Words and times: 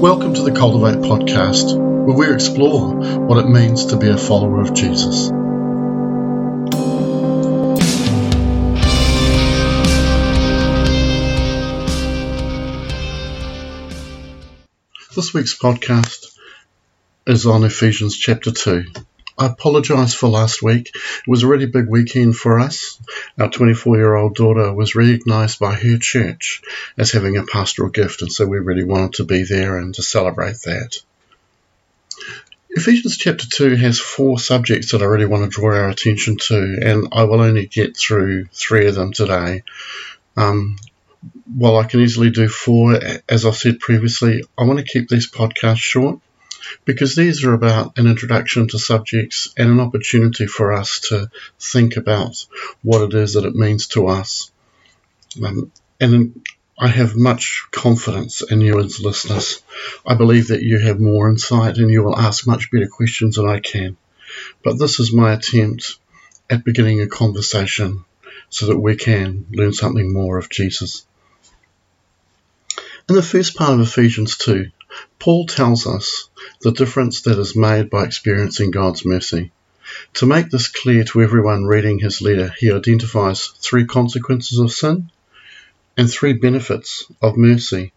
Welcome 0.00 0.34
to 0.34 0.42
the 0.42 0.52
Cultivate 0.52 1.02
podcast, 1.02 1.76
where 1.76 2.16
we 2.16 2.32
explore 2.32 2.94
what 3.26 3.44
it 3.44 3.48
means 3.48 3.86
to 3.86 3.96
be 3.96 4.08
a 4.08 4.16
follower 4.16 4.60
of 4.60 4.72
Jesus. 4.72 5.28
This 15.16 15.34
week's 15.34 15.58
podcast 15.58 16.38
is 17.26 17.44
on 17.46 17.64
Ephesians 17.64 18.16
chapter 18.16 18.52
2. 18.52 18.84
I 19.38 19.46
apologise 19.46 20.14
for 20.14 20.28
last 20.28 20.62
week. 20.62 20.90
It 20.94 21.28
was 21.28 21.44
a 21.44 21.46
really 21.46 21.66
big 21.66 21.88
weekend 21.88 22.36
for 22.36 22.58
us. 22.58 23.00
Our 23.38 23.48
24 23.48 23.96
year 23.96 24.14
old 24.16 24.34
daughter 24.34 24.72
was 24.72 24.96
recognised 24.96 25.60
by 25.60 25.74
her 25.74 25.96
church 25.96 26.60
as 26.96 27.12
having 27.12 27.36
a 27.36 27.44
pastoral 27.44 27.90
gift, 27.90 28.22
and 28.22 28.32
so 28.32 28.46
we 28.46 28.58
really 28.58 28.82
wanted 28.82 29.14
to 29.14 29.24
be 29.24 29.44
there 29.44 29.78
and 29.78 29.94
to 29.94 30.02
celebrate 30.02 30.60
that. 30.62 30.96
Ephesians 32.70 33.16
chapter 33.16 33.46
2 33.48 33.76
has 33.76 34.00
four 34.00 34.40
subjects 34.40 34.90
that 34.90 35.02
I 35.02 35.06
really 35.06 35.24
want 35.24 35.44
to 35.44 35.60
draw 35.60 35.76
our 35.76 35.88
attention 35.88 36.36
to, 36.48 36.78
and 36.82 37.08
I 37.12 37.24
will 37.24 37.40
only 37.40 37.66
get 37.66 37.96
through 37.96 38.46
three 38.52 38.88
of 38.88 38.96
them 38.96 39.12
today. 39.12 39.62
Um, 40.36 40.76
while 41.56 41.76
I 41.76 41.84
can 41.84 42.00
easily 42.00 42.30
do 42.30 42.48
four, 42.48 42.98
as 43.28 43.46
I've 43.46 43.56
said 43.56 43.78
previously, 43.78 44.42
I 44.58 44.64
want 44.64 44.80
to 44.80 44.84
keep 44.84 45.08
these 45.08 45.30
podcasts 45.30 45.78
short 45.78 46.20
because 46.84 47.14
these 47.14 47.44
are 47.44 47.54
about 47.54 47.98
an 47.98 48.06
introduction 48.06 48.68
to 48.68 48.78
subjects 48.78 49.52
and 49.56 49.70
an 49.70 49.80
opportunity 49.80 50.46
for 50.46 50.72
us 50.72 51.00
to 51.08 51.30
think 51.58 51.96
about 51.96 52.46
what 52.82 53.02
it 53.02 53.14
is 53.14 53.34
that 53.34 53.44
it 53.44 53.54
means 53.54 53.86
to 53.88 54.08
us. 54.08 54.50
Um, 55.44 55.72
and 56.00 56.44
I 56.78 56.88
have 56.88 57.16
much 57.16 57.66
confidence 57.70 58.40
in 58.42 58.60
you 58.60 58.78
as 58.78 59.00
listeners. 59.00 59.62
I 60.06 60.14
believe 60.14 60.48
that 60.48 60.62
you 60.62 60.78
have 60.78 61.00
more 61.00 61.28
insight 61.28 61.78
and 61.78 61.90
you 61.90 62.02
will 62.02 62.18
ask 62.18 62.46
much 62.46 62.70
better 62.70 62.86
questions 62.86 63.36
than 63.36 63.48
I 63.48 63.60
can. 63.60 63.96
But 64.62 64.78
this 64.78 65.00
is 65.00 65.12
my 65.12 65.32
attempt 65.32 65.98
at 66.48 66.64
beginning 66.64 67.00
a 67.00 67.08
conversation 67.08 68.04
so 68.50 68.66
that 68.66 68.78
we 68.78 68.96
can 68.96 69.46
learn 69.50 69.72
something 69.72 70.12
more 70.12 70.38
of 70.38 70.50
Jesus. 70.50 71.04
In 73.08 73.14
the 73.14 73.22
first 73.22 73.56
part 73.56 73.72
of 73.72 73.80
Ephesians 73.80 74.36
2, 74.36 74.70
Paul 75.18 75.46
tells 75.46 75.86
us 75.86 76.28
the 76.60 76.72
difference 76.72 77.22
that 77.22 77.38
is 77.38 77.54
made 77.56 77.90
by 77.90 78.04
experiencing 78.04 78.70
God's 78.70 79.04
mercy. 79.04 79.52
To 80.14 80.26
make 80.26 80.50
this 80.50 80.68
clear 80.68 81.04
to 81.04 81.22
everyone 81.22 81.64
reading 81.64 81.98
his 81.98 82.22
letter, 82.22 82.54
he 82.58 82.72
identifies 82.72 83.46
three 83.46 83.84
consequences 83.84 84.58
of 84.58 84.72
sin 84.72 85.10
and 85.96 86.10
three 86.10 86.34
benefits 86.34 87.04
of 87.20 87.36
mercy. 87.36 87.92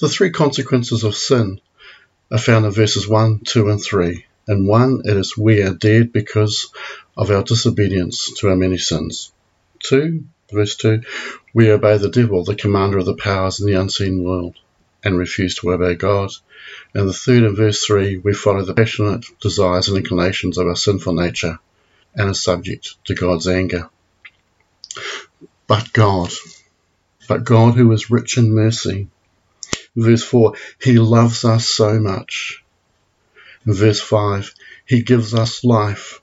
The 0.00 0.08
three 0.08 0.30
consequences 0.30 1.04
of 1.04 1.16
sin 1.16 1.60
are 2.30 2.38
found 2.38 2.66
in 2.66 2.72
verses 2.72 3.08
1, 3.08 3.40
2, 3.44 3.70
and 3.70 3.82
3. 3.82 4.24
In 4.48 4.66
1, 4.66 5.02
it 5.04 5.16
is 5.16 5.36
we 5.36 5.62
are 5.62 5.74
dead 5.74 6.12
because 6.12 6.68
of 7.16 7.30
our 7.30 7.42
disobedience 7.42 8.32
to 8.38 8.48
our 8.48 8.56
many 8.56 8.78
sins. 8.78 9.32
2, 9.84 10.24
verse 10.52 10.76
2, 10.76 11.02
we 11.54 11.70
obey 11.70 11.98
the 11.98 12.10
devil, 12.10 12.44
the 12.44 12.54
commander 12.54 12.98
of 12.98 13.06
the 13.06 13.16
powers 13.16 13.60
in 13.60 13.66
the 13.66 13.80
unseen 13.80 14.22
world 14.22 14.56
and 15.04 15.18
refuse 15.18 15.54
to 15.56 15.72
obey 15.72 15.94
God. 15.94 16.30
And 16.94 17.08
the 17.08 17.12
third 17.12 17.44
in 17.44 17.54
verse 17.54 17.84
3, 17.84 18.18
we 18.18 18.34
follow 18.34 18.64
the 18.64 18.74
passionate 18.74 19.24
desires 19.40 19.88
and 19.88 19.96
inclinations 19.96 20.58
of 20.58 20.66
our 20.66 20.76
sinful 20.76 21.14
nature 21.14 21.58
and 22.14 22.30
are 22.30 22.34
subject 22.34 22.96
to 23.04 23.14
God's 23.14 23.46
anger. 23.46 23.88
But 25.66 25.92
God, 25.92 26.32
but 27.28 27.44
God 27.44 27.74
who 27.74 27.92
is 27.92 28.10
rich 28.10 28.38
in 28.38 28.54
mercy. 28.54 29.08
Verse 29.94 30.24
4, 30.24 30.54
He 30.80 30.98
loves 30.98 31.44
us 31.44 31.68
so 31.68 32.00
much. 32.00 32.64
Verse 33.64 34.00
5, 34.00 34.54
He 34.86 35.02
gives 35.02 35.34
us 35.34 35.64
life 35.64 36.20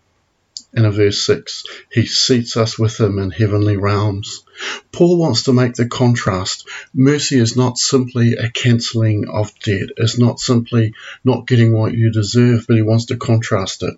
in 0.76 0.92
verse 0.92 1.24
6, 1.24 1.64
he 1.92 2.06
seats 2.06 2.58
us 2.58 2.78
with 2.78 3.00
him 3.00 3.18
in 3.18 3.32
heavenly 3.32 3.78
realms. 3.78 4.44
Paul 4.92 5.18
wants 5.18 5.44
to 5.44 5.54
make 5.54 5.74
the 5.74 5.88
contrast. 5.88 6.68
Mercy 6.94 7.40
is 7.40 7.56
not 7.56 7.78
simply 7.78 8.34
a 8.34 8.50
cancelling 8.50 9.30
of 9.30 9.58
debt, 9.60 9.90
it's 9.98 10.20
not 10.20 10.40
simply 10.40 10.94
not 11.24 11.48
getting 11.48 11.72
what 11.72 11.94
you 11.94 12.12
deserve, 12.12 12.66
but 12.68 12.76
he 12.76 12.82
wants 12.82 13.06
to 13.06 13.18
contrast 13.18 13.84
it. 13.84 13.96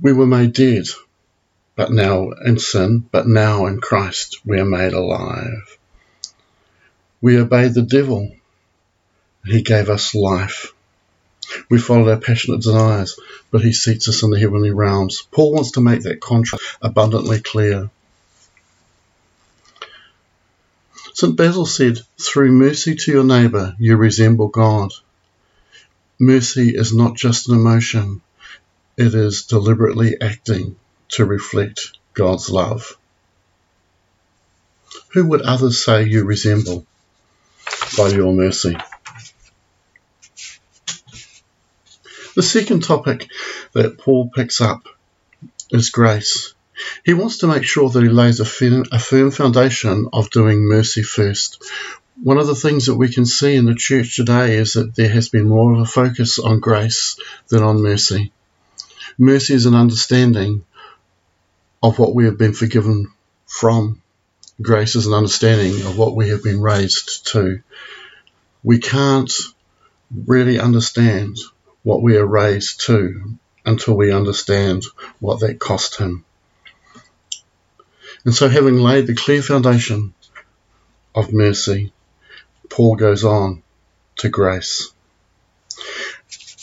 We 0.00 0.12
were 0.12 0.26
made 0.26 0.52
dead, 0.52 0.84
but 1.74 1.90
now 1.90 2.30
in 2.30 2.58
sin, 2.60 3.08
but 3.10 3.26
now 3.26 3.66
in 3.66 3.80
Christ 3.80 4.38
we 4.44 4.60
are 4.60 4.64
made 4.64 4.92
alive. 4.92 5.78
We 7.20 7.38
obeyed 7.38 7.74
the 7.74 7.82
devil, 7.82 8.32
he 9.44 9.62
gave 9.62 9.88
us 9.88 10.14
life. 10.14 10.72
We 11.70 11.78
follow 11.78 12.10
our 12.10 12.18
passionate 12.18 12.62
desires, 12.62 13.18
but 13.50 13.62
he 13.62 13.72
seats 13.72 14.08
us 14.08 14.22
in 14.22 14.30
the 14.30 14.38
heavenly 14.38 14.70
realms. 14.70 15.22
Paul 15.30 15.52
wants 15.52 15.72
to 15.72 15.80
make 15.80 16.02
that 16.02 16.20
contrast 16.20 16.62
abundantly 16.82 17.40
clear. 17.40 17.90
St. 21.14 21.36
Basil 21.36 21.66
said, 21.66 21.98
Through 22.20 22.52
mercy 22.52 22.94
to 22.94 23.12
your 23.12 23.24
neighbour, 23.24 23.74
you 23.78 23.96
resemble 23.96 24.48
God. 24.48 24.92
Mercy 26.18 26.70
is 26.76 26.94
not 26.94 27.16
just 27.16 27.48
an 27.48 27.56
emotion, 27.56 28.20
it 28.96 29.14
is 29.14 29.44
deliberately 29.44 30.20
acting 30.20 30.76
to 31.10 31.24
reflect 31.24 31.92
God's 32.14 32.50
love. 32.50 32.96
Who 35.10 35.26
would 35.26 35.42
others 35.42 35.84
say 35.84 36.04
you 36.04 36.24
resemble 36.24 36.86
by 37.96 38.08
your 38.08 38.32
mercy? 38.32 38.76
The 42.38 42.44
second 42.44 42.84
topic 42.84 43.28
that 43.72 43.98
Paul 43.98 44.30
picks 44.32 44.60
up 44.60 44.86
is 45.72 45.90
grace. 45.90 46.54
He 47.04 47.12
wants 47.12 47.38
to 47.38 47.48
make 47.48 47.64
sure 47.64 47.90
that 47.90 48.00
he 48.00 48.08
lays 48.08 48.38
a 48.38 48.44
firm, 48.44 48.84
a 48.92 49.00
firm 49.00 49.32
foundation 49.32 50.06
of 50.12 50.30
doing 50.30 50.60
mercy 50.60 51.02
first. 51.02 51.60
One 52.22 52.38
of 52.38 52.46
the 52.46 52.54
things 52.54 52.86
that 52.86 52.94
we 52.94 53.12
can 53.12 53.26
see 53.26 53.56
in 53.56 53.64
the 53.64 53.74
church 53.74 54.14
today 54.14 54.56
is 54.56 54.74
that 54.74 54.94
there 54.94 55.08
has 55.08 55.28
been 55.28 55.48
more 55.48 55.72
of 55.72 55.80
a 55.80 55.84
focus 55.84 56.38
on 56.38 56.60
grace 56.60 57.18
than 57.48 57.64
on 57.64 57.82
mercy. 57.82 58.30
Mercy 59.18 59.54
is 59.54 59.66
an 59.66 59.74
understanding 59.74 60.64
of 61.82 61.98
what 61.98 62.14
we 62.14 62.26
have 62.26 62.38
been 62.38 62.54
forgiven 62.54 63.10
from. 63.48 64.00
Grace 64.62 64.94
is 64.94 65.08
an 65.08 65.12
understanding 65.12 65.84
of 65.86 65.98
what 65.98 66.14
we 66.14 66.28
have 66.28 66.44
been 66.44 66.60
raised 66.60 67.32
to. 67.32 67.62
We 68.62 68.78
can't 68.78 69.32
really 70.24 70.60
understand 70.60 71.36
what 71.88 72.02
we 72.02 72.18
are 72.18 72.26
raised 72.26 72.82
to 72.82 73.38
until 73.64 73.96
we 73.96 74.12
understand 74.12 74.82
what 75.20 75.40
that 75.40 75.58
cost 75.58 75.96
him. 75.96 76.22
And 78.26 78.34
so, 78.34 78.46
having 78.46 78.76
laid 78.76 79.06
the 79.06 79.14
clear 79.14 79.40
foundation 79.40 80.12
of 81.14 81.32
mercy, 81.32 81.94
Paul 82.68 82.96
goes 82.96 83.24
on 83.24 83.62
to 84.16 84.28
grace. 84.28 84.92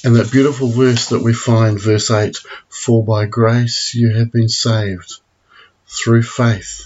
And 0.04 0.16
that 0.16 0.32
beautiful 0.32 0.70
verse 0.70 1.10
that 1.10 1.24
we 1.24 1.34
find, 1.34 1.82
verse 1.82 2.12
8 2.12 2.38
For 2.70 3.04
by 3.04 3.26
grace 3.26 3.96
you 3.96 4.14
have 4.14 4.32
been 4.32 4.48
saved 4.48 5.12
through 5.88 6.22
faith, 6.22 6.84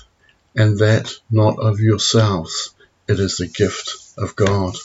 and 0.56 0.79
that 0.79 1.11
not 1.29 1.59
of 1.59 1.81
yourselves, 1.81 2.73
it 3.06 3.19
is 3.19 3.35
the 3.35 3.47
gift 3.47 3.97
of 4.17 4.38
God 4.38 4.77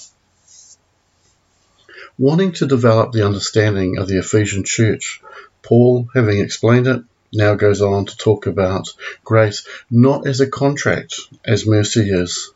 wanting 2.19 2.53
to 2.53 2.67
develop 2.67 3.13
the 3.13 3.27
understanding 3.27 3.99
of 3.99 4.09
the 4.09 4.19
Ephesian 4.19 4.65
church. 4.65 5.21
Paul, 5.63 6.09
having 6.15 6.39
explained 6.39 6.87
it, 6.87 7.03
now 7.33 7.55
goes 7.55 7.83
on 7.83 8.07
to 8.07 8.17
talk 8.17 8.47
about 8.47 8.89
grace 9.25 9.67
not 9.91 10.27
as 10.27 10.41
a 10.41 10.47
contract, 10.47 11.19
as 11.45 11.67
mercy 11.67 12.11
is. 12.11 12.53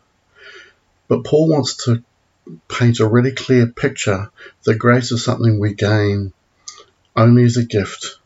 But 1.09 1.25
Paul 1.25 1.49
wants 1.49 1.85
to 1.85 2.03
paint 2.69 3.01
a 3.01 3.09
really 3.09 3.33
clear 3.33 3.67
picture 3.67 4.31
that 4.65 4.79
grace 4.79 5.11
is 5.11 5.25
something 5.25 5.59
we 5.59 5.75
gain 5.75 6.33
only 7.17 7.45
as 7.45 7.57
a 7.57 7.65
gift 7.65 8.19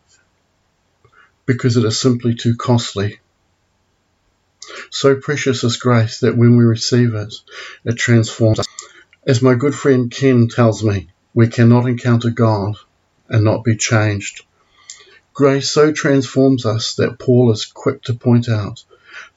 because 1.46 1.76
it 1.76 1.85
is 1.85 1.99
simply 1.99 2.35
too 2.35 2.56
costly. 2.56 3.19
So 4.90 5.17
precious 5.17 5.64
is 5.64 5.76
grace 5.76 6.20
that 6.20 6.37
when 6.37 6.56
we 6.56 6.64
receive 6.64 7.14
it, 7.14 7.35
it 7.85 7.96
transforms 7.96 8.61
us. 8.61 8.67
As 9.26 9.43
my 9.43 9.55
good 9.55 9.75
friend 9.75 10.11
Ken 10.11 10.49
tells 10.49 10.85
me, 10.85 11.08
we 11.34 11.49
cannot 11.49 11.87
encounter 11.87 12.31
God 12.31 12.76
and 13.29 13.44
not 13.44 13.64
be 13.64 13.76
changed. 13.76 14.44
Grace 15.32 15.70
so 15.70 15.93
transforms 15.93 16.67
us 16.67 16.94
that 16.96 17.19
Paul 17.19 17.50
is 17.52 17.64
quick 17.64 18.02
to 18.02 18.14
point 18.14 18.49
out 18.49 18.84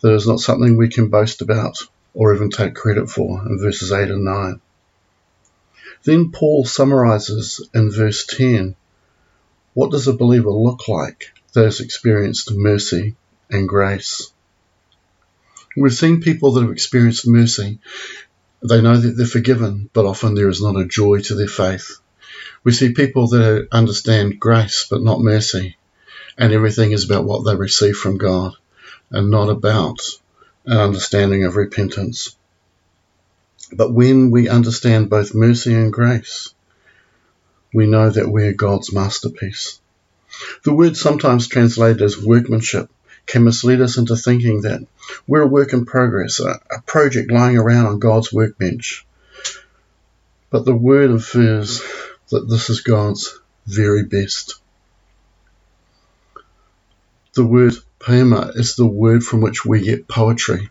that 0.02 0.12
it 0.12 0.16
is 0.16 0.28
not 0.28 0.40
something 0.40 0.76
we 0.76 0.90
can 0.90 1.10
boast 1.10 1.42
about 1.42 1.78
or 2.14 2.34
even 2.34 2.50
take 2.50 2.76
credit 2.76 3.10
for 3.10 3.46
in 3.48 3.60
verses 3.60 3.92
8 3.92 4.10
and 4.10 4.26
9. 4.26 4.62
Then 6.04 6.32
Paul 6.32 6.66
summarizes 6.66 7.68
in 7.74 7.92
verse 7.92 8.26
10 8.26 8.76
what 9.76 9.92
does 9.92 10.08
a 10.08 10.14
believer 10.14 10.52
look 10.52 10.88
like 10.88 11.34
that 11.52 11.66
has 11.66 11.82
experienced 11.82 12.50
mercy 12.54 13.16
and 13.50 13.68
grace? 13.68 14.32
We've 15.76 15.94
seen 15.94 16.22
people 16.22 16.54
that 16.54 16.62
have 16.62 16.72
experienced 16.72 17.28
mercy 17.28 17.80
They 18.68 18.82
know 18.82 18.98
that 18.98 19.12
they're 19.12 19.28
forgiven, 19.28 19.92
but 19.94 20.06
often 20.06 20.34
there 20.34 20.50
is 20.50 20.62
not 20.62 20.80
a 20.80 20.88
joy 20.88 21.20
to 21.20 21.36
their 21.36 21.48
faith. 21.48 22.00
We 22.64 22.72
see 22.72 22.94
people 22.94 23.28
that 23.28 23.68
understand 23.72 24.40
grace 24.40 24.88
but 24.90 25.04
not 25.04 25.22
mercy, 25.22 25.78
and 26.36 26.52
everything 26.52 26.92
is 26.92 27.06
about 27.06 27.26
what 27.26 27.46
they 27.46 27.56
receive 27.56 27.96
from 27.96 28.18
God 28.18 28.54
and 29.12 29.30
not 29.30 29.50
about 29.50 30.00
an 30.66 30.80
understanding 30.80 31.44
of 31.44 31.56
repentance. 31.56 32.36
But 33.72 33.94
when 33.94 34.32
we 34.32 34.50
understand 34.50 35.12
both 35.12 35.36
mercy 35.36 35.74
and 35.76 35.94
grace, 35.94 36.54
we 37.72 37.86
know 37.86 38.10
that 38.10 38.30
we're 38.30 38.54
God's 38.54 38.92
masterpiece. 38.92 39.80
The 40.64 40.74
word 40.74 40.98
sometimes 40.98 41.48
translated 41.48 42.02
as 42.02 42.18
workmanship 42.18 42.90
can 43.26 43.44
mislead 43.44 43.82
us 43.82 43.98
into 43.98 44.16
thinking 44.16 44.62
that 44.62 44.86
we're 45.28 45.42
a 45.42 45.48
work 45.48 45.74
in 45.74 45.86
progress, 45.86 46.40
a, 46.40 46.60
a 46.72 46.82
project 46.86 47.32
lying 47.32 47.58
around 47.58 47.88
on 47.88 48.00
God's 48.00 48.32
workbench. 48.32 49.06
But 50.50 50.66
the 50.66 50.76
word 50.76 51.12
infers 51.12 51.82
that 52.30 52.48
this 52.50 52.70
is 52.70 52.82
God's 52.82 53.40
very 53.66 54.04
best. 54.04 54.56
The 57.34 57.46
word 57.46 57.74
poema 58.00 58.52
is 58.56 58.76
the 58.76 58.86
word 58.86 59.24
from 59.24 59.42
which 59.42 59.66
we 59.66 59.82
get 59.82 60.08
poetry. 60.08 60.70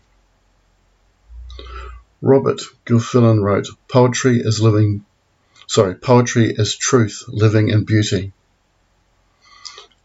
Robert 2.21 2.61
Gilfillan 2.85 3.43
wrote, 3.43 3.67
Poetry 3.87 4.39
is 4.39 4.61
living 4.61 5.05
sorry, 5.67 5.95
poetry 5.95 6.53
is 6.57 6.75
truth 6.75 7.23
living 7.27 7.69
in 7.69 7.83
beauty. 7.83 8.33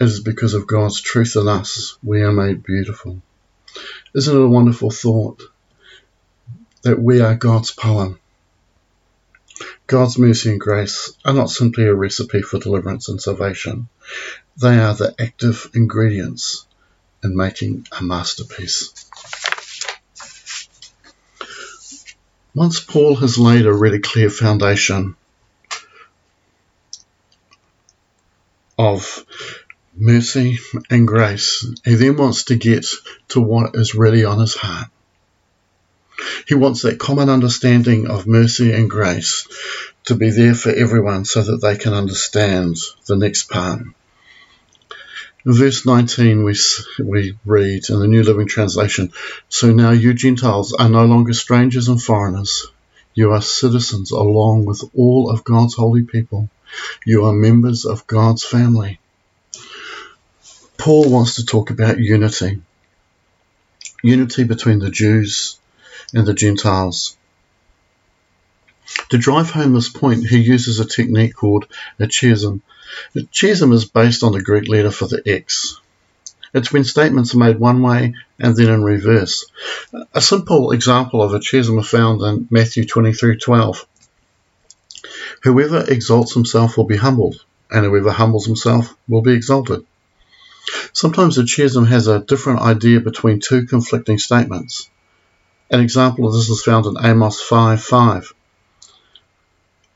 It 0.01 0.07
is 0.07 0.21
because 0.21 0.55
of 0.55 0.67
God's 0.67 1.01
truth 1.01 1.37
in 1.37 1.47
us 1.47 1.99
we 2.03 2.23
are 2.23 2.33
made 2.33 2.63
beautiful. 2.63 3.21
Isn't 4.15 4.35
it 4.35 4.43
a 4.43 4.49
wonderful 4.49 4.91
thought 4.91 5.43
that 6.83 6.99
we 6.99 7.21
are 7.21 7.35
God's 7.35 7.71
poem? 7.71 8.19
God's 9.87 10.17
mercy 10.17 10.53
and 10.53 10.61
grace 10.61 11.13
are 11.23 11.35
not 11.35 11.51
simply 11.51 11.85
a 11.85 11.95
recipe 11.95 12.41
for 12.41 12.59
deliverance 12.59 13.09
and 13.11 13.21
salvation, 13.21 13.89
they 14.57 14.79
are 14.79 14.95
the 14.95 15.15
active 15.19 15.69
ingredients 15.75 16.65
in 17.23 17.37
making 17.37 17.87
a 17.99 18.03
masterpiece. 18.03 19.11
Once 22.55 22.81
Paul 22.81 23.17
has 23.17 23.37
laid 23.37 23.67
a 23.67 23.73
really 23.73 23.99
clear 23.99 24.31
foundation 24.31 25.17
of 28.79 29.27
mercy 29.97 30.59
and 30.91 31.07
grace. 31.07 31.67
He 31.85 31.95
then 31.95 32.17
wants 32.17 32.45
to 32.45 32.57
get 32.57 32.87
to 33.29 33.41
what 33.41 33.75
is 33.75 33.95
really 33.95 34.25
on 34.25 34.39
his 34.39 34.55
heart. 34.55 34.89
He 36.47 36.55
wants 36.55 36.83
that 36.83 36.99
common 36.99 37.29
understanding 37.29 38.07
of 38.07 38.27
mercy 38.27 38.73
and 38.73 38.91
grace 38.91 39.47
to 40.05 40.15
be 40.15 40.31
there 40.31 40.55
for 40.55 40.71
everyone 40.71 41.25
so 41.25 41.43
that 41.43 41.61
they 41.63 41.77
can 41.77 41.95
understand 41.95 42.77
the 43.07 43.17
next 43.17 43.49
part. 43.49 43.83
In 45.47 45.55
verse 45.55 45.87
19, 45.87 46.45
we, 46.45 46.55
we 47.03 47.39
read 47.47 47.89
in 47.89 48.01
the 48.01 48.09
New 48.09 48.23
Living 48.23 48.47
Translation 48.47 49.13
So 49.49 49.73
now 49.73 49.91
you 49.91 50.13
Gentiles 50.13 50.75
are 50.75 50.91
no 50.91 51.07
longer 51.07 51.33
strangers 51.33 51.89
and 51.89 52.03
foreigners. 52.03 52.67
You 53.15 53.33
are 53.33 53.43
citizens 53.43 54.11
along 54.11 54.67
with 54.67 54.85
all 54.95 55.31
of 55.31 55.45
God's 55.45 55.75
holy 55.75 56.03
people. 56.03 56.51
You 57.07 57.25
are 57.25 57.33
members 57.33 57.87
of 57.87 58.07
God's 58.07 58.45
family. 58.45 59.01
Paul 60.81 61.11
wants 61.11 61.35
to 61.35 61.45
talk 61.45 61.69
about 61.69 61.99
unity 61.99 62.63
unity 64.03 64.45
between 64.45 64.79
the 64.79 64.91
Jews 64.91 65.59
and 66.15 66.27
the 66.27 66.33
Gentiles. 66.33 67.19
To 69.11 69.19
drive 69.19 69.51
home 69.51 69.75
this 69.75 69.91
point, 69.91 70.27
he 70.27 70.39
uses 70.39 70.81
a 70.81 70.87
technique 70.87 71.35
called 71.35 71.67
a 71.99 72.05
chiasm. 72.05 72.63
A 73.15 73.19
chiasm 73.19 73.75
is 73.75 73.85
based 73.85 74.23
on 74.23 74.33
the 74.33 74.41
Greek 74.43 74.69
letter 74.69 74.91
for 74.91 75.07
the 75.07 75.23
X. 75.27 75.79
It's 76.55 76.73
when 76.73 76.85
statements 76.85 77.35
are 77.35 77.39
made 77.39 77.61
one 77.61 77.83
way 77.83 78.15
and 78.39 78.57
then 78.57 78.71
in 78.71 78.83
reverse. 78.83 79.45
A 80.15 80.23
simple 80.23 80.71
example 80.71 81.23
of 81.23 81.35
a 81.35 81.41
chiasm 81.41 81.79
is 81.79 81.91
found 81.91 82.23
in 82.23 82.49
Matthew 82.51 82.87
23:12. 82.87 83.85
Whoever 85.43 85.85
exalts 85.87 86.33
himself 86.33 86.79
will 86.79 86.87
be 86.87 86.97
humbled, 86.97 87.45
and 87.71 87.85
whoever 87.85 88.11
humbles 88.11 88.47
himself 88.47 88.97
will 89.07 89.21
be 89.21 89.35
exalted. 89.35 89.85
Sometimes 90.93 91.39
a 91.39 91.43
chiasm 91.43 91.87
has 91.87 92.09
a 92.09 92.21
different 92.21 92.61
idea 92.61 93.01
between 93.01 93.41
two 93.41 93.67
conflicting 93.67 94.19
statements. 94.19 94.91
An 95.71 95.81
example 95.81 96.27
of 96.27 96.35
this 96.35 96.49
is 96.49 96.63
found 96.63 96.87
in 96.87 96.97
Amos 97.01 97.41
5:5. 97.41 98.33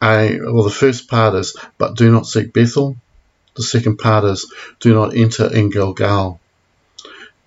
A, 0.02 0.38
well, 0.40 0.62
the 0.62 0.70
first 0.70 1.08
part 1.08 1.34
is, 1.34 1.56
but 1.78 1.96
do 1.96 2.10
not 2.12 2.26
seek 2.26 2.52
Bethel. 2.52 2.96
The 3.56 3.62
second 3.62 3.96
part 3.98 4.24
is, 4.24 4.52
do 4.80 4.94
not 4.94 5.16
enter 5.16 5.52
in 5.52 5.70
Gilgal. 5.70 6.40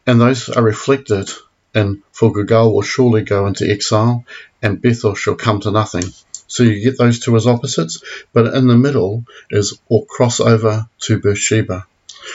And 0.05 0.19
those 0.19 0.49
are 0.49 0.63
reflected 0.63 1.29
in, 1.75 2.03
for 2.11 2.33
Gilgal 2.33 2.73
will 2.73 2.81
surely 2.81 3.21
go 3.21 3.47
into 3.47 3.69
exile, 3.69 4.25
and 4.61 4.81
Bethel 4.81 5.15
shall 5.15 5.35
come 5.35 5.61
to 5.61 5.71
nothing. 5.71 6.05
So 6.47 6.63
you 6.63 6.83
get 6.83 6.97
those 6.97 7.19
two 7.19 7.35
as 7.35 7.45
opposites, 7.45 8.01
but 8.33 8.53
in 8.53 8.67
the 8.67 8.77
middle 8.77 9.25
is, 9.49 9.79
or 9.88 10.05
cross 10.05 10.39
over 10.39 10.88
to 11.01 11.19
Beersheba. 11.19 11.85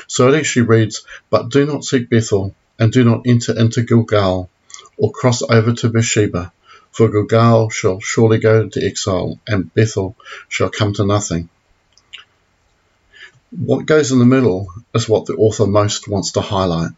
So 0.07 0.29
it 0.29 0.39
actually 0.39 0.63
reads, 0.63 1.05
But 1.31 1.51
do 1.51 1.67
not 1.67 1.85
seek 1.85 2.09
Bethel, 2.09 2.55
and 2.79 2.93
do 2.93 3.05
not 3.05 3.27
enter 3.27 3.59
into 3.59 3.83
Gilgal, 3.83 4.51
or 4.97 5.13
cross 5.13 5.43
over 5.43 5.73
to 5.73 5.89
Beersheba, 5.89 6.53
for 6.91 7.09
Gilgal 7.09 7.71
shall 7.71 8.01
surely 8.01 8.39
go 8.39 8.61
into 8.63 8.85
exile, 8.85 9.39
and 9.47 9.73
Bethel 9.75 10.17
shall 10.49 10.71
come 10.71 10.93
to 10.95 11.05
nothing. 11.07 11.49
What 13.51 13.87
goes 13.87 14.13
in 14.13 14.19
the 14.19 14.25
middle 14.25 14.73
is 14.95 15.09
what 15.09 15.27
the 15.27 15.35
author 15.35 15.67
most 15.67 16.09
wants 16.09 16.33
to 16.33 16.41
highlight. 16.41 16.93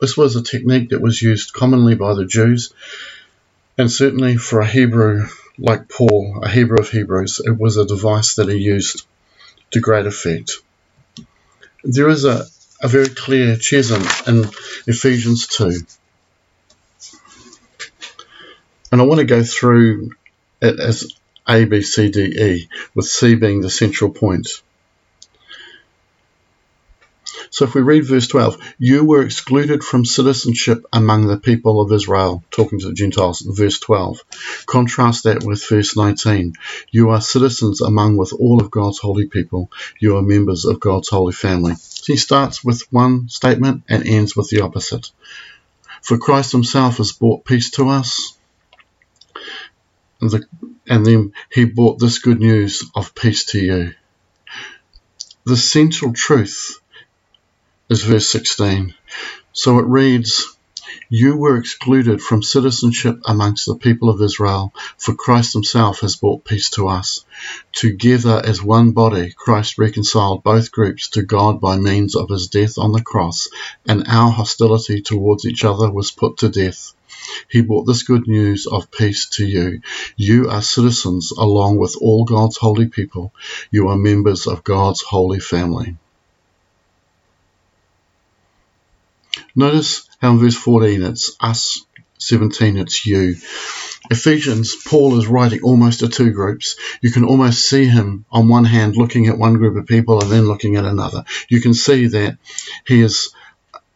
This 0.00 0.16
was 0.16 0.36
a 0.36 0.42
technique 0.42 0.90
that 0.90 1.00
was 1.00 1.22
used 1.22 1.52
commonly 1.52 1.94
by 1.94 2.14
the 2.14 2.26
Jews, 2.26 2.72
and 3.76 3.90
certainly 3.90 4.36
for 4.36 4.60
a 4.60 4.66
Hebrew 4.66 5.26
like 5.58 5.88
Paul, 5.88 6.40
a 6.42 6.48
Hebrew 6.48 6.78
of 6.78 6.88
Hebrews, 6.88 7.40
it 7.44 7.58
was 7.58 7.76
a 7.76 7.86
device 7.86 8.34
that 8.36 8.48
he 8.48 8.56
used 8.56 9.04
to 9.72 9.80
great 9.80 10.06
effect 10.06 10.52
there 11.84 12.08
is 12.08 12.24
a, 12.24 12.46
a 12.82 12.88
very 12.88 13.08
clear 13.08 13.56
chiasm 13.56 14.28
in 14.28 14.44
Ephesians 14.86 15.46
2. 15.48 15.72
And 18.90 19.00
I 19.00 19.04
want 19.04 19.20
to 19.20 19.26
go 19.26 19.42
through 19.42 20.12
it 20.60 20.80
as 20.80 21.12
A, 21.48 21.64
B, 21.64 21.82
C, 21.82 22.10
D, 22.10 22.20
E, 22.22 22.68
with 22.94 23.06
C 23.06 23.34
being 23.34 23.60
the 23.60 23.70
central 23.70 24.10
point. 24.10 24.62
So 27.50 27.64
if 27.64 27.74
we 27.74 27.80
read 27.80 28.04
verse 28.04 28.26
12, 28.26 28.74
you 28.78 29.04
were 29.04 29.22
excluded 29.22 29.82
from 29.82 30.04
citizenship 30.04 30.84
among 30.92 31.26
the 31.26 31.38
people 31.38 31.80
of 31.80 31.92
Israel, 31.92 32.44
talking 32.50 32.78
to 32.80 32.88
the 32.88 32.94
Gentiles, 32.94 33.40
verse 33.40 33.78
12. 33.78 34.22
Contrast 34.66 35.24
that 35.24 35.44
with 35.44 35.66
verse 35.66 35.96
19. 35.96 36.54
You 36.90 37.10
are 37.10 37.20
citizens 37.20 37.80
among 37.80 38.16
with 38.16 38.32
all 38.32 38.60
of 38.60 38.70
God's 38.70 38.98
holy 38.98 39.26
people. 39.26 39.70
You 39.98 40.16
are 40.16 40.22
members 40.22 40.64
of 40.64 40.80
God's 40.80 41.08
holy 41.08 41.32
family. 41.32 41.74
So 41.76 42.12
he 42.12 42.16
starts 42.18 42.62
with 42.62 42.82
one 42.90 43.28
statement 43.28 43.84
and 43.88 44.06
ends 44.06 44.36
with 44.36 44.50
the 44.50 44.60
opposite. 44.60 45.10
For 46.02 46.18
Christ 46.18 46.52
himself 46.52 46.98
has 46.98 47.12
brought 47.12 47.44
peace 47.44 47.70
to 47.72 47.88
us. 47.88 48.36
and 50.20 51.06
then 51.06 51.32
he 51.52 51.64
brought 51.64 51.98
this 51.98 52.18
good 52.18 52.40
news 52.40 52.84
of 52.94 53.14
peace 53.14 53.46
to 53.46 53.58
you. 53.58 53.94
The 55.44 55.56
central 55.56 56.12
truth 56.12 56.80
is 57.88 58.02
verse 58.02 58.28
16. 58.28 58.94
So 59.54 59.78
it 59.78 59.86
reads, 59.86 60.56
You 61.08 61.36
were 61.38 61.56
excluded 61.56 62.20
from 62.20 62.42
citizenship 62.42 63.18
amongst 63.24 63.64
the 63.64 63.76
people 63.76 64.10
of 64.10 64.20
Israel, 64.20 64.74
for 64.98 65.14
Christ 65.14 65.54
himself 65.54 66.00
has 66.00 66.16
brought 66.16 66.44
peace 66.44 66.68
to 66.70 66.88
us. 66.88 67.24
Together 67.72 68.42
as 68.44 68.62
one 68.62 68.90
body, 68.90 69.32
Christ 69.34 69.78
reconciled 69.78 70.42
both 70.42 70.70
groups 70.70 71.08
to 71.10 71.22
God 71.22 71.62
by 71.62 71.78
means 71.78 72.14
of 72.14 72.28
his 72.28 72.48
death 72.48 72.76
on 72.76 72.92
the 72.92 73.00
cross, 73.00 73.48
and 73.86 74.06
our 74.06 74.30
hostility 74.30 75.00
towards 75.00 75.46
each 75.46 75.64
other 75.64 75.90
was 75.90 76.10
put 76.10 76.36
to 76.38 76.50
death. 76.50 76.92
He 77.48 77.62
brought 77.62 77.86
this 77.86 78.02
good 78.02 78.28
news 78.28 78.66
of 78.66 78.90
peace 78.90 79.30
to 79.30 79.46
you. 79.46 79.80
You 80.16 80.50
are 80.50 80.62
citizens 80.62 81.32
along 81.32 81.78
with 81.78 81.96
all 81.98 82.24
God's 82.24 82.58
holy 82.58 82.88
people. 82.88 83.32
You 83.70 83.88
are 83.88 83.96
members 83.96 84.46
of 84.46 84.62
God's 84.62 85.00
holy 85.00 85.40
family. 85.40 85.96
Notice 89.58 90.08
how 90.20 90.30
in 90.30 90.38
verse 90.38 90.54
14 90.54 91.02
it's 91.02 91.36
us, 91.40 91.84
17 92.18 92.76
it's 92.76 93.04
you. 93.04 93.34
Ephesians, 94.08 94.76
Paul 94.86 95.18
is 95.18 95.26
writing 95.26 95.62
almost 95.64 95.98
to 95.98 96.08
two 96.08 96.30
groups. 96.30 96.76
You 97.02 97.10
can 97.10 97.24
almost 97.24 97.68
see 97.68 97.84
him 97.84 98.24
on 98.30 98.46
one 98.46 98.64
hand 98.64 98.96
looking 98.96 99.26
at 99.26 99.36
one 99.36 99.54
group 99.54 99.76
of 99.76 99.88
people 99.88 100.22
and 100.22 100.30
then 100.30 100.46
looking 100.46 100.76
at 100.76 100.84
another. 100.84 101.24
You 101.48 101.60
can 101.60 101.74
see 101.74 102.06
that 102.06 102.38
he 102.86 103.00
is 103.00 103.34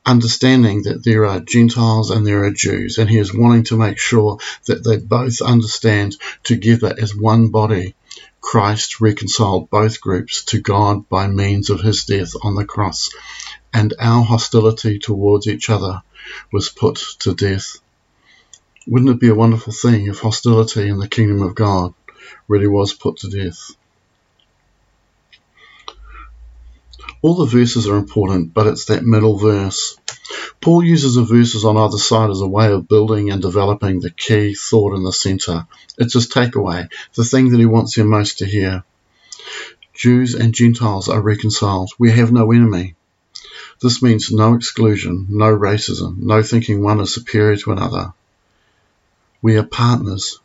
understanding 0.05 0.83
that 0.83 1.05
there 1.05 1.27
are 1.27 1.39
Gentiles 1.39 2.11
and 2.11 2.27
there 2.27 2.43
are 2.43 2.51
Jews, 2.51 2.99
and 2.99 3.09
he 3.09 3.19
is 3.19 3.33
wanting 3.33 3.63
to 3.67 3.77
make 3.77 3.99
sure 4.01 4.39
that 4.67 4.83
they 4.83 4.97
both 4.97 5.41
understand 5.41 6.17
together 6.43 6.93
as 7.01 7.15
one 7.15 7.51
body. 7.51 7.95
Christ 8.43 9.01
reconciled 9.01 9.71
both 9.71 10.01
groups 10.01 10.45
to 10.47 10.61
God 10.61 11.09
by 11.09 11.29
means 11.29 11.71
of 11.71 11.81
his 11.81 12.05
death 12.05 12.35
on 12.43 12.55
the 12.55 12.67
cross, 12.67 13.09
and 13.73 13.95
our 13.99 14.23
hostility 14.23 14.99
towards 14.99 15.47
each 15.47 15.71
other 15.71 16.03
was 16.53 16.69
put 16.69 17.03
to 17.21 17.35
death. 17.35 17.79
Wouldn't 18.87 19.11
it 19.11 19.21
be 19.21 19.29
a 19.29 19.35
wonderful 19.35 19.73
thing 19.73 20.09
if 20.09 20.19
hostility 20.19 20.89
in 20.89 20.99
the 20.99 21.09
kingdom 21.09 21.41
of 21.41 21.55
God 21.55 21.95
really 22.49 22.67
was 22.67 22.93
put 22.93 23.19
to 23.19 23.31
death? 23.31 23.77
All 27.23 27.37
the 27.37 27.47
verses 27.47 27.87
are 27.87 27.97
important, 27.99 28.53
but 28.53 28.67
it's 28.67 28.87
that 28.87 29.05
middle 29.05 29.39
verse. 29.39 29.97
Paul 30.61 30.83
uses 30.83 31.15
the 31.15 31.23
verses 31.23 31.65
on 31.65 31.77
either 31.77 31.97
side 31.97 32.31
as 32.31 32.41
a 32.41 32.49
way 32.49 32.73
of 32.73 32.89
building 32.89 33.31
and 33.31 33.41
developing 33.41 34.01
the 34.01 34.11
key 34.11 34.55
thought 34.55 34.97
in 34.97 35.05
the 35.05 35.13
centre. 35.13 35.69
It's 35.99 36.15
his 36.15 36.29
takeaway, 36.29 36.89
the 37.15 37.25
thing 37.25 37.51
that 37.51 37.61
he 37.61 37.67
wants 37.67 37.97
you 37.97 38.03
most 38.03 38.39
to 38.39 38.45
hear. 38.45 38.83
Jews 39.95 40.35
and 40.35 40.53
Gentiles 40.53 41.09
are 41.09 41.23
reconciled. 41.23 41.93
We 41.97 42.11
have 42.11 42.33
no 42.33 42.51
enemy. 42.51 42.97
This 43.81 44.03
means 44.03 44.33
no 44.33 44.55
exclusion, 44.55 45.29
no 45.31 45.57
racism, 45.57 46.19
no 46.19 46.43
thinking 46.43 46.83
one 46.83 46.99
is 46.99 47.15
superior 47.15 47.57
to 47.59 47.71
another. 47.71 48.15
We 49.41 49.59
are 49.59 49.63
partners, 49.63 50.41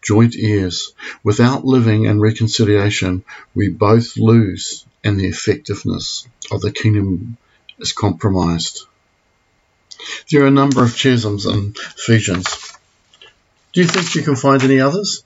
joint 0.00 0.36
heirs. 0.38 0.94
Without 1.22 1.66
living 1.66 2.06
in 2.06 2.18
reconciliation, 2.18 3.24
we 3.54 3.68
both 3.68 4.16
lose 4.16 4.86
and 5.04 5.20
the 5.20 5.28
effectiveness 5.28 6.26
of 6.50 6.60
the 6.62 6.72
kingdom 6.72 7.36
is 7.78 7.92
compromised. 7.92 8.86
There 10.30 10.42
are 10.42 10.48
a 10.48 10.50
number 10.50 10.82
of 10.82 10.90
chiasms 10.90 11.46
in 11.50 11.74
Ephesians. 11.96 12.76
Do 13.72 13.82
you 13.82 13.86
think 13.86 14.14
you 14.14 14.22
can 14.22 14.36
find 14.36 14.62
any 14.62 14.80
others? 14.80 15.24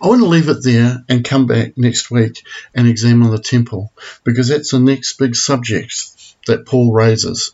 I 0.00 0.08
want 0.08 0.20
to 0.20 0.26
leave 0.26 0.48
it 0.48 0.62
there 0.62 1.04
and 1.08 1.24
come 1.24 1.46
back 1.46 1.78
next 1.78 2.10
week 2.10 2.44
and 2.74 2.88
examine 2.88 3.30
the 3.30 3.38
temple 3.38 3.92
because 4.24 4.48
that's 4.48 4.72
the 4.72 4.80
next 4.80 5.18
big 5.18 5.36
subject 5.36 5.94
that 6.46 6.66
Paul 6.66 6.92
raises 6.92 7.52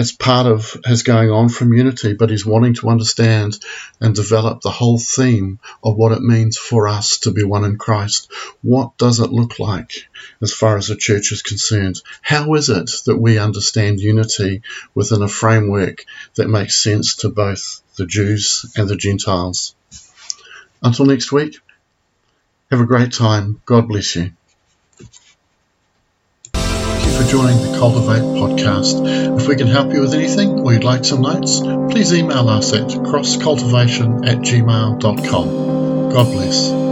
it's 0.00 0.12
part 0.12 0.46
of 0.46 0.78
his 0.86 1.02
going 1.02 1.30
on 1.30 1.50
from 1.50 1.74
unity, 1.74 2.14
but 2.14 2.30
he's 2.30 2.46
wanting 2.46 2.72
to 2.72 2.88
understand 2.88 3.58
and 4.00 4.14
develop 4.14 4.62
the 4.62 4.70
whole 4.70 4.98
theme 4.98 5.58
of 5.84 5.94
what 5.94 6.12
it 6.12 6.22
means 6.22 6.56
for 6.56 6.88
us 6.88 7.18
to 7.18 7.32
be 7.32 7.44
one 7.44 7.64
in 7.64 7.76
Christ. 7.76 8.32
What 8.62 8.96
does 8.96 9.20
it 9.20 9.30
look 9.30 9.58
like 9.58 10.08
as 10.40 10.54
far 10.54 10.78
as 10.78 10.88
the 10.88 10.96
church 10.96 11.32
is 11.32 11.42
concerned? 11.42 12.00
How 12.22 12.54
is 12.54 12.70
it 12.70 12.90
that 13.04 13.18
we 13.18 13.38
understand 13.38 14.00
unity 14.00 14.62
within 14.94 15.20
a 15.20 15.28
framework 15.28 16.06
that 16.36 16.48
makes 16.48 16.82
sense 16.82 17.16
to 17.16 17.28
both 17.28 17.82
the 17.96 18.06
Jews 18.06 18.72
and 18.76 18.88
the 18.88 18.96
Gentiles? 18.96 19.74
Until 20.82 21.04
next 21.04 21.30
week, 21.30 21.58
have 22.70 22.80
a 22.80 22.86
great 22.86 23.12
time. 23.12 23.60
God 23.66 23.86
bless 23.86 24.16
you 24.16 24.32
joining 27.30 27.62
the 27.62 27.78
Cultivate 27.78 28.22
podcast. 28.22 29.38
If 29.40 29.46
we 29.46 29.54
can 29.54 29.68
help 29.68 29.92
you 29.92 30.00
with 30.00 30.14
anything 30.14 30.58
or 30.58 30.72
you'd 30.72 30.82
like 30.82 31.04
some 31.04 31.22
notes, 31.22 31.60
please 31.60 32.12
email 32.12 32.48
us 32.48 32.72
at 32.72 32.88
crosscultivation 32.88 34.26
at 34.26 34.38
gmail.com. 34.38 36.10
God 36.10 36.32
bless. 36.32 36.89